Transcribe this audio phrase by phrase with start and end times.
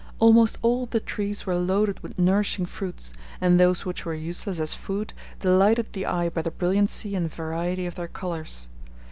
[0.17, 4.73] Almost all the trees were loaded with nourishing fruits, and those which were useless as
[4.73, 8.67] food delighted the eye by the brilliancy and variety of their colors.